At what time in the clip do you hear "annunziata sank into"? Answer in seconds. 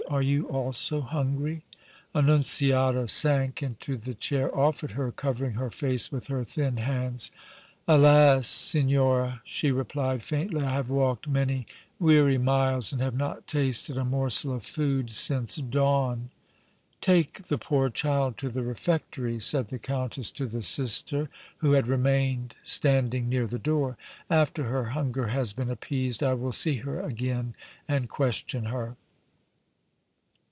2.13-3.95